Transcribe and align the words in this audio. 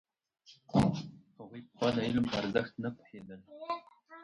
هغوی 1.37 1.61
پخوا 1.67 1.87
د 1.95 1.97
علم 2.05 2.23
په 2.29 2.35
ارزښت 2.41 2.73
نه 2.83 2.89
پوهېدل. 2.95 3.41